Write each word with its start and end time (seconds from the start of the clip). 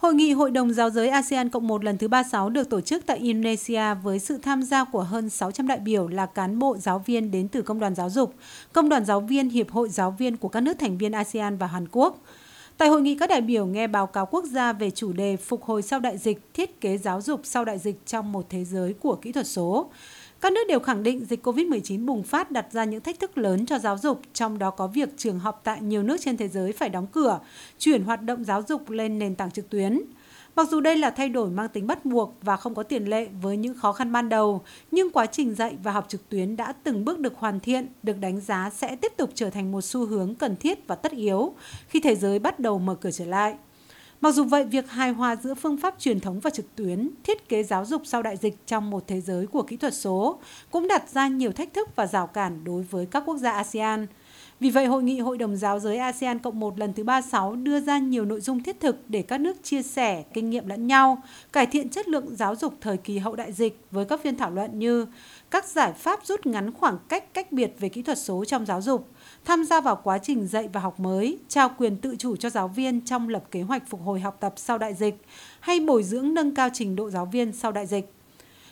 Hội 0.00 0.14
nghị 0.14 0.32
Hội 0.32 0.50
đồng 0.50 0.72
Giáo 0.72 0.90
giới 0.90 1.08
ASEAN 1.08 1.48
Cộng 1.48 1.66
1 1.66 1.84
lần 1.84 1.98
thứ 1.98 2.08
36 2.08 2.50
được 2.50 2.70
tổ 2.70 2.80
chức 2.80 3.06
tại 3.06 3.18
Indonesia 3.18 3.94
với 4.02 4.18
sự 4.18 4.38
tham 4.38 4.62
gia 4.62 4.84
của 4.84 5.02
hơn 5.02 5.30
600 5.30 5.66
đại 5.66 5.78
biểu 5.78 6.08
là 6.08 6.26
cán 6.26 6.58
bộ 6.58 6.76
giáo 6.76 7.02
viên 7.06 7.30
đến 7.30 7.48
từ 7.48 7.62
Công 7.62 7.80
đoàn 7.80 7.94
Giáo 7.94 8.10
dục, 8.10 8.34
Công 8.72 8.88
đoàn 8.88 9.04
Giáo 9.04 9.20
viên 9.20 9.48
Hiệp 9.48 9.70
hội 9.70 9.88
Giáo 9.88 10.10
viên 10.18 10.36
của 10.36 10.48
các 10.48 10.60
nước 10.60 10.78
thành 10.78 10.98
viên 10.98 11.12
ASEAN 11.12 11.56
và 11.56 11.66
Hàn 11.66 11.86
Quốc. 11.92 12.22
Tại 12.78 12.88
hội 12.88 13.02
nghị, 13.02 13.14
các 13.14 13.30
đại 13.30 13.40
biểu 13.40 13.66
nghe 13.66 13.86
báo 13.86 14.06
cáo 14.06 14.26
quốc 14.26 14.44
gia 14.44 14.72
về 14.72 14.90
chủ 14.90 15.12
đề 15.12 15.36
phục 15.36 15.64
hồi 15.64 15.82
sau 15.82 16.00
đại 16.00 16.18
dịch, 16.18 16.54
thiết 16.54 16.80
kế 16.80 16.98
giáo 16.98 17.20
dục 17.20 17.40
sau 17.44 17.64
đại 17.64 17.78
dịch 17.78 18.06
trong 18.06 18.32
một 18.32 18.46
thế 18.48 18.64
giới 18.64 18.92
của 18.92 19.14
kỹ 19.14 19.32
thuật 19.32 19.46
số. 19.46 19.90
Các 20.40 20.52
nước 20.52 20.60
đều 20.68 20.80
khẳng 20.80 21.02
định 21.02 21.24
dịch 21.24 21.46
COVID-19 21.46 22.06
bùng 22.06 22.22
phát 22.22 22.50
đặt 22.50 22.66
ra 22.72 22.84
những 22.84 23.00
thách 23.00 23.20
thức 23.20 23.38
lớn 23.38 23.66
cho 23.66 23.78
giáo 23.78 23.98
dục, 23.98 24.20
trong 24.32 24.58
đó 24.58 24.70
có 24.70 24.86
việc 24.86 25.08
trường 25.16 25.38
học 25.38 25.60
tại 25.64 25.80
nhiều 25.80 26.02
nước 26.02 26.16
trên 26.20 26.36
thế 26.36 26.48
giới 26.48 26.72
phải 26.72 26.88
đóng 26.88 27.06
cửa, 27.12 27.40
chuyển 27.78 28.02
hoạt 28.02 28.22
động 28.22 28.44
giáo 28.44 28.62
dục 28.68 28.90
lên 28.90 29.18
nền 29.18 29.34
tảng 29.34 29.50
trực 29.50 29.70
tuyến. 29.70 30.00
Mặc 30.56 30.68
dù 30.70 30.80
đây 30.80 30.96
là 30.96 31.10
thay 31.10 31.28
đổi 31.28 31.50
mang 31.50 31.68
tính 31.68 31.86
bắt 31.86 32.04
buộc 32.04 32.34
và 32.42 32.56
không 32.56 32.74
có 32.74 32.82
tiền 32.82 33.04
lệ 33.04 33.28
với 33.42 33.56
những 33.56 33.74
khó 33.74 33.92
khăn 33.92 34.12
ban 34.12 34.28
đầu, 34.28 34.62
nhưng 34.90 35.10
quá 35.10 35.26
trình 35.26 35.54
dạy 35.54 35.76
và 35.82 35.92
học 35.92 36.04
trực 36.08 36.28
tuyến 36.28 36.56
đã 36.56 36.72
từng 36.72 37.04
bước 37.04 37.18
được 37.18 37.36
hoàn 37.36 37.60
thiện, 37.60 37.86
được 38.02 38.18
đánh 38.20 38.40
giá 38.40 38.70
sẽ 38.74 38.96
tiếp 38.96 39.12
tục 39.16 39.30
trở 39.34 39.50
thành 39.50 39.72
một 39.72 39.80
xu 39.80 40.06
hướng 40.06 40.34
cần 40.34 40.56
thiết 40.56 40.86
và 40.86 40.94
tất 40.94 41.12
yếu 41.12 41.54
khi 41.88 42.00
thế 42.00 42.14
giới 42.14 42.38
bắt 42.38 42.60
đầu 42.60 42.78
mở 42.78 42.94
cửa 42.94 43.10
trở 43.10 43.24
lại. 43.24 43.54
Mặc 44.20 44.34
dù 44.34 44.44
vậy, 44.44 44.64
việc 44.64 44.90
hài 44.90 45.10
hòa 45.10 45.36
giữa 45.36 45.54
phương 45.54 45.76
pháp 45.76 45.94
truyền 45.98 46.20
thống 46.20 46.40
và 46.40 46.50
trực 46.50 46.76
tuyến, 46.76 47.10
thiết 47.24 47.48
kế 47.48 47.62
giáo 47.62 47.84
dục 47.84 48.02
sau 48.04 48.22
đại 48.22 48.36
dịch 48.36 48.66
trong 48.66 48.90
một 48.90 49.04
thế 49.06 49.20
giới 49.20 49.46
của 49.46 49.62
kỹ 49.62 49.76
thuật 49.76 49.94
số 49.94 50.38
cũng 50.70 50.88
đặt 50.88 51.08
ra 51.08 51.28
nhiều 51.28 51.52
thách 51.52 51.74
thức 51.74 51.96
và 51.96 52.06
rào 52.06 52.26
cản 52.26 52.64
đối 52.64 52.82
với 52.82 53.06
các 53.06 53.22
quốc 53.26 53.36
gia 53.36 53.50
ASEAN. 53.50 54.06
Vì 54.60 54.70
vậy, 54.70 54.86
Hội 54.86 55.02
nghị 55.02 55.20
Hội 55.20 55.38
đồng 55.38 55.56
Giáo 55.56 55.80
giới 55.80 55.98
ASEAN 55.98 56.38
Cộng 56.38 56.60
1 56.60 56.78
lần 56.78 56.92
thứ 56.92 57.04
36 57.04 57.56
đưa 57.56 57.80
ra 57.80 57.98
nhiều 57.98 58.24
nội 58.24 58.40
dung 58.40 58.62
thiết 58.62 58.80
thực 58.80 58.96
để 59.08 59.22
các 59.22 59.40
nước 59.40 59.56
chia 59.62 59.82
sẻ 59.82 60.24
kinh 60.34 60.50
nghiệm 60.50 60.66
lẫn 60.66 60.86
nhau, 60.86 61.22
cải 61.52 61.66
thiện 61.66 61.88
chất 61.88 62.08
lượng 62.08 62.36
giáo 62.36 62.56
dục 62.56 62.74
thời 62.80 62.96
kỳ 62.96 63.18
hậu 63.18 63.36
đại 63.36 63.52
dịch 63.52 63.80
với 63.90 64.04
các 64.04 64.20
phiên 64.22 64.36
thảo 64.36 64.50
luận 64.50 64.78
như 64.78 65.06
các 65.50 65.68
giải 65.68 65.92
pháp 65.92 66.26
rút 66.26 66.46
ngắn 66.46 66.72
khoảng 66.72 66.98
cách 67.08 67.34
cách 67.34 67.52
biệt 67.52 67.74
về 67.78 67.88
kỹ 67.88 68.02
thuật 68.02 68.18
số 68.18 68.44
trong 68.44 68.66
giáo 68.66 68.82
dục, 68.82 69.08
tham 69.44 69.64
gia 69.64 69.80
vào 69.80 70.00
quá 70.04 70.18
trình 70.18 70.46
dạy 70.46 70.68
và 70.72 70.80
học 70.80 71.00
mới, 71.00 71.38
trao 71.48 71.70
quyền 71.78 71.96
tự 71.96 72.16
chủ 72.18 72.36
cho 72.36 72.50
giáo 72.50 72.68
viên 72.68 73.00
trong 73.00 73.28
lập 73.28 73.44
kế 73.50 73.62
hoạch 73.62 73.88
phục 73.88 74.00
hồi 74.04 74.20
học 74.20 74.36
tập 74.40 74.54
sau 74.56 74.78
đại 74.78 74.94
dịch 74.94 75.14
hay 75.60 75.80
bồi 75.80 76.02
dưỡng 76.02 76.34
nâng 76.34 76.54
cao 76.54 76.68
trình 76.72 76.96
độ 76.96 77.10
giáo 77.10 77.26
viên 77.26 77.52
sau 77.52 77.72
đại 77.72 77.86
dịch. 77.86 78.12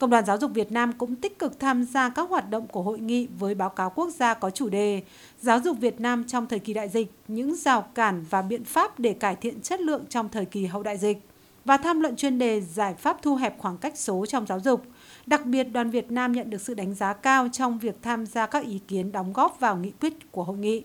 Công 0.00 0.10
đoàn 0.10 0.24
Giáo 0.24 0.38
dục 0.38 0.50
Việt 0.54 0.72
Nam 0.72 0.92
cũng 0.92 1.16
tích 1.16 1.38
cực 1.38 1.60
tham 1.60 1.84
gia 1.84 2.08
các 2.08 2.28
hoạt 2.30 2.50
động 2.50 2.66
của 2.66 2.82
hội 2.82 3.00
nghị 3.00 3.28
với 3.38 3.54
báo 3.54 3.68
cáo 3.68 3.90
quốc 3.90 4.10
gia 4.10 4.34
có 4.34 4.50
chủ 4.50 4.68
đề 4.68 5.02
Giáo 5.40 5.60
dục 5.60 5.78
Việt 5.80 6.00
Nam 6.00 6.24
trong 6.24 6.46
thời 6.46 6.58
kỳ 6.58 6.74
đại 6.74 6.88
dịch, 6.88 7.12
những 7.28 7.56
rào 7.56 7.82
cản 7.94 8.24
và 8.30 8.42
biện 8.42 8.64
pháp 8.64 9.00
để 9.00 9.12
cải 9.12 9.36
thiện 9.36 9.60
chất 9.60 9.80
lượng 9.80 10.04
trong 10.08 10.28
thời 10.28 10.44
kỳ 10.44 10.66
hậu 10.66 10.82
đại 10.82 10.98
dịch 10.98 11.18
và 11.64 11.76
tham 11.76 12.00
luận 12.00 12.16
chuyên 12.16 12.38
đề 12.38 12.60
giải 12.60 12.94
pháp 12.94 13.22
thu 13.22 13.36
hẹp 13.36 13.58
khoảng 13.58 13.78
cách 13.78 13.98
số 13.98 14.26
trong 14.26 14.46
giáo 14.46 14.60
dục. 14.60 14.82
Đặc 15.26 15.46
biệt, 15.46 15.64
đoàn 15.64 15.90
Việt 15.90 16.10
Nam 16.10 16.32
nhận 16.32 16.50
được 16.50 16.60
sự 16.60 16.74
đánh 16.74 16.94
giá 16.94 17.12
cao 17.12 17.48
trong 17.52 17.78
việc 17.78 17.96
tham 18.02 18.26
gia 18.26 18.46
các 18.46 18.64
ý 18.64 18.78
kiến 18.88 19.12
đóng 19.12 19.32
góp 19.32 19.60
vào 19.60 19.76
nghị 19.76 19.90
quyết 19.90 20.32
của 20.32 20.44
hội 20.44 20.56
nghị. 20.56 20.82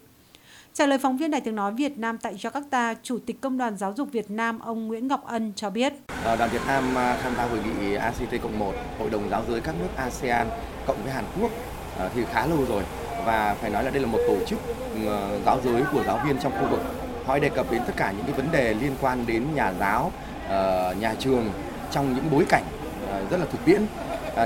Trả 0.78 0.86
lời 0.86 0.98
phóng 0.98 1.18
viên 1.18 1.31
Đài 1.31 1.42
tiếng 1.42 1.56
nói 1.56 1.73
Việt 1.73 1.98
Nam 1.98 2.18
tại 2.18 2.34
Jakarta, 2.34 2.95
Chủ 3.04 3.20
tịch 3.26 3.42
Công 3.42 3.58
đoàn 3.58 3.78
Giáo 3.78 3.94
dục 3.98 4.12
Việt 4.12 4.31
Nam 4.31 4.59
ông 4.59 4.88
Nguyễn 4.88 5.08
Ngọc 5.08 5.23
Ân 5.26 5.54
cho 5.56 5.70
biết. 5.70 5.94
Ờ, 6.23 6.36
đoàn 6.36 6.50
Việt 6.54 6.62
Nam 6.67 6.95
à, 6.95 7.17
tham 7.23 7.36
gia 7.38 7.44
hội 7.44 7.59
nghị 7.80 7.95
ACT 7.95 8.42
Cộng 8.44 8.59
1, 8.59 8.73
Hội 9.00 9.09
đồng 9.09 9.30
Giáo 9.30 9.44
giới 9.50 9.62
các 9.62 9.76
nước 9.80 9.88
ASEAN 9.95 10.48
cộng 10.88 11.04
với 11.04 11.12
Hàn 11.14 11.23
Quốc 11.40 11.52
ờ, 11.98 12.09
thì 12.16 12.26
khá 12.34 12.45
lâu 12.45 12.66
rồi 12.70 12.84
và 13.26 13.56
phải 13.62 13.70
nói 13.70 13.84
là 13.84 13.90
đây 13.90 14.02
là 14.02 14.08
một 14.08 14.20
tổ 14.28 14.45
chức 14.45 14.59
ừ, 14.95 15.08
ờ, 15.08 15.40
giáo 15.45 15.59
giới 15.66 15.84
của 15.94 16.04
giáo 16.04 16.20
viên 16.26 16.38
trong 16.40 16.52
khu 16.52 16.67
vực. 16.70 16.82
Họ 17.26 17.39
đề 17.39 17.50
cập 17.50 17.72
đến 17.72 17.82
tất 17.88 17.94
cả 17.98 18.12
những 18.12 18.26
cái 18.26 18.36
vấn 18.36 18.52
đề 18.52 18.73
liên 18.73 18.95
quan 19.02 19.26
đến 19.28 19.44
nhà 19.56 19.73
giáo, 19.80 20.12
nhà 21.00 21.16
trường 21.20 21.50
trong 21.92 22.16
những 22.16 22.26
bối 22.32 22.45
cảnh 22.50 22.64
rất 23.30 23.38
là 23.38 23.45
thực 23.52 23.66
tiễn. 23.66 23.82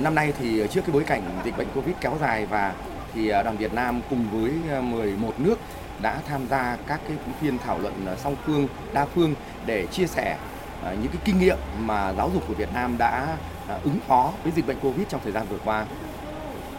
Năm 0.01 0.15
nay 0.15 0.33
thì 0.39 0.67
trước 0.71 0.81
cái 0.81 0.93
bối 0.93 1.03
cảnh 1.03 1.21
dịch 1.45 1.57
bệnh 1.57 1.67
Covid 1.75 1.95
kéo 2.01 2.13
dài 2.21 2.45
và 2.45 2.73
thì 3.13 3.29
đoàn 3.29 3.57
Việt 3.57 3.73
Nam 3.73 4.01
cùng 4.09 4.25
với 4.31 4.81
11 4.81 5.39
nước 5.39 5.59
đã 6.01 6.21
tham 6.27 6.47
gia 6.49 6.77
các 6.87 6.99
cái 7.07 7.17
phiên 7.41 7.57
thảo 7.57 7.79
luận 7.79 7.93
ờ, 8.05 8.15
song 8.23 8.35
phương, 8.45 8.67
đa 8.93 9.05
phương 9.05 9.33
để 9.65 9.85
chia 9.85 10.07
sẻ 10.07 10.37
ờ, 10.83 10.95
những 11.01 11.11
cái 11.11 11.21
kinh 11.25 11.39
nghiệm 11.39 11.57
mà 11.79 12.13
giáo 12.17 12.31
dục 12.33 12.43
của 12.47 12.53
Việt 12.53 12.73
Nam 12.73 12.97
đã 12.97 13.37
ờ, 13.67 13.79
ứng 13.83 13.99
phó 14.07 14.31
với 14.43 14.51
dịch 14.55 14.67
bệnh 14.67 14.79
Covid 14.79 15.07
trong 15.09 15.21
thời 15.23 15.31
gian 15.31 15.47
vừa 15.49 15.59
qua. 15.65 15.85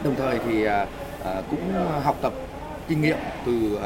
Đồng 0.04 0.14
thời 0.14 0.38
thì 0.47 0.66
cũng 1.50 1.75
học 2.03 2.16
tập 2.22 2.32
kinh 2.88 3.00
nghiệm 3.00 3.16
từ 3.47 3.80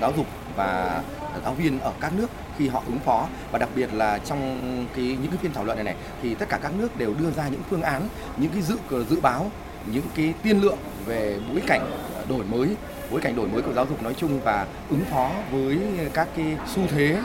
giáo 0.00 0.12
dục 0.16 0.26
và 0.56 1.02
giáo 1.44 1.54
viên 1.54 1.80
ở 1.80 1.92
các 2.00 2.12
nước 2.12 2.30
khi 2.58 2.68
họ 2.68 2.82
ứng 2.86 2.98
phó 2.98 3.28
và 3.52 3.58
đặc 3.58 3.68
biệt 3.74 3.94
là 3.94 4.18
trong 4.18 4.58
cái 4.96 5.04
những 5.04 5.30
cái 5.30 5.38
phiên 5.42 5.52
thảo 5.52 5.64
luận 5.64 5.76
này 5.76 5.84
này 5.84 5.94
thì 6.22 6.34
tất 6.34 6.48
cả 6.48 6.58
các 6.62 6.72
nước 6.78 6.98
đều 6.98 7.14
đưa 7.14 7.30
ra 7.30 7.48
những 7.48 7.62
phương 7.70 7.82
án, 7.82 8.08
những 8.36 8.50
cái 8.52 8.62
dự 8.62 8.76
dự 9.10 9.20
báo, 9.20 9.50
những 9.86 10.04
cái 10.16 10.34
tiên 10.42 10.60
lượng 10.60 10.78
về 11.06 11.38
bối 11.52 11.62
cảnh 11.66 11.90
đổi 12.28 12.44
mới 12.44 12.76
bối 13.10 13.20
cảnh 13.20 13.36
đổi 13.36 13.48
mới 13.48 13.62
của 13.62 13.72
giáo 13.72 13.86
dục 13.86 14.02
nói 14.02 14.14
chung 14.14 14.40
và 14.44 14.66
ứng 14.90 15.04
phó 15.10 15.30
với 15.52 15.78
các 16.14 16.28
cái 16.36 16.56
xu 16.66 16.82
thế 16.88 17.18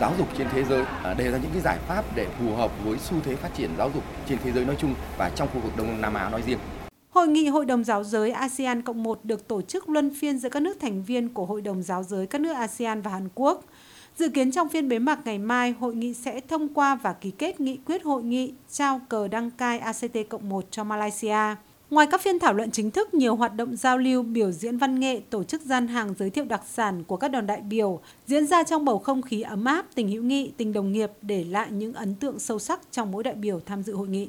giáo 0.00 0.12
dục 0.18 0.28
trên 0.38 0.46
thế 0.52 0.64
giới 0.64 0.84
à, 1.02 1.14
đề 1.14 1.30
ra 1.30 1.38
những 1.38 1.50
cái 1.52 1.62
giải 1.62 1.78
pháp 1.88 2.04
để 2.16 2.26
phù 2.38 2.54
hợp 2.54 2.70
với 2.84 2.98
xu 2.98 3.16
thế 3.24 3.36
phát 3.36 3.54
triển 3.54 3.70
giáo 3.78 3.90
dục 3.94 4.02
trên 4.28 4.38
thế 4.44 4.52
giới 4.52 4.64
nói 4.64 4.76
chung 4.78 4.94
và 5.18 5.30
trong 5.34 5.48
khu 5.54 5.60
vực 5.60 5.72
Đông 5.76 6.00
Nam 6.00 6.14
Á 6.14 6.28
nói 6.28 6.42
riêng. 6.46 6.58
Hội 7.10 7.28
nghị 7.28 7.48
Hội 7.48 7.64
đồng 7.64 7.84
Giáo 7.84 8.04
giới 8.04 8.30
ASEAN 8.30 8.82
Cộng 8.82 9.02
1 9.02 9.24
được 9.24 9.48
tổ 9.48 9.62
chức 9.62 9.88
luân 9.88 10.10
phiên 10.14 10.38
giữa 10.38 10.48
các 10.48 10.62
nước 10.62 10.80
thành 10.80 11.02
viên 11.02 11.28
của 11.28 11.46
Hội 11.46 11.60
đồng 11.60 11.82
Giáo 11.82 12.02
giới 12.02 12.26
các 12.26 12.40
nước 12.40 12.52
ASEAN 12.52 13.02
và 13.02 13.10
Hàn 13.10 13.28
Quốc. 13.34 13.64
Dự 14.16 14.28
kiến 14.28 14.52
trong 14.52 14.68
phiên 14.68 14.88
bế 14.88 14.98
mạc 14.98 15.18
ngày 15.24 15.38
mai, 15.38 15.74
hội 15.80 15.94
nghị 15.94 16.14
sẽ 16.14 16.40
thông 16.48 16.68
qua 16.74 16.94
và 16.94 17.12
ký 17.12 17.30
kết 17.30 17.60
nghị 17.60 17.78
quyết 17.86 18.04
hội 18.04 18.22
nghị 18.22 18.54
trao 18.70 19.00
cờ 19.08 19.28
đăng 19.28 19.50
cai 19.50 19.78
ACT 19.78 20.16
Cộng 20.28 20.48
1 20.48 20.64
cho 20.70 20.84
Malaysia. 20.84 21.56
Ngoài 21.92 22.06
các 22.10 22.20
phiên 22.20 22.38
thảo 22.38 22.54
luận 22.54 22.70
chính 22.70 22.90
thức, 22.90 23.14
nhiều 23.14 23.36
hoạt 23.36 23.54
động 23.54 23.76
giao 23.76 23.98
lưu, 23.98 24.22
biểu 24.22 24.50
diễn 24.50 24.76
văn 24.76 25.00
nghệ, 25.00 25.20
tổ 25.30 25.44
chức 25.44 25.62
gian 25.62 25.88
hàng 25.88 26.14
giới 26.18 26.30
thiệu 26.30 26.44
đặc 26.44 26.62
sản 26.66 27.04
của 27.04 27.16
các 27.16 27.28
đoàn 27.28 27.46
đại 27.46 27.60
biểu 27.60 28.00
diễn 28.26 28.46
ra 28.46 28.62
trong 28.62 28.84
bầu 28.84 28.98
không 28.98 29.22
khí 29.22 29.42
ấm 29.42 29.64
áp, 29.64 29.86
tình 29.94 30.08
hữu 30.08 30.22
nghị, 30.22 30.52
tình 30.56 30.72
đồng 30.72 30.92
nghiệp 30.92 31.10
để 31.22 31.44
lại 31.44 31.70
những 31.70 31.92
ấn 31.92 32.14
tượng 32.14 32.38
sâu 32.38 32.58
sắc 32.58 32.80
trong 32.90 33.12
mỗi 33.12 33.22
đại 33.22 33.34
biểu 33.34 33.60
tham 33.66 33.82
dự 33.82 33.94
hội 33.94 34.08
nghị. 34.08 34.28